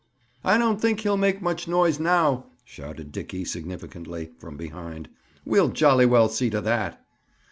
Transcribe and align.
"I 0.43 0.57
don't 0.57 0.81
think 0.81 1.01
he'll 1.01 1.15
make 1.15 1.43
much 1.43 1.67
noise 1.67 1.99
now," 1.99 2.47
shouted 2.65 3.11
Dickie 3.11 3.45
significantly, 3.45 4.31
from 4.39 4.57
behind. 4.57 5.09
"We'll 5.45 5.69
jolly 5.69 6.07
well 6.07 6.27
see 6.27 6.49
to 6.49 6.61
that." 6.61 7.05